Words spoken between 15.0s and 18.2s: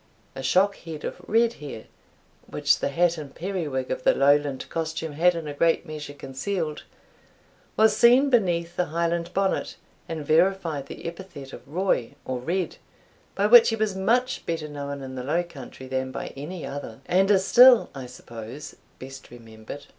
in the Low Country than by any other, and is still, I